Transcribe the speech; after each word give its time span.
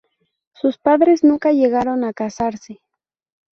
Sus 0.53 0.79
padres 0.79 1.23
nunca 1.23 1.51
llegaron 1.51 2.03
a 2.05 2.11
casarse. 2.11 2.81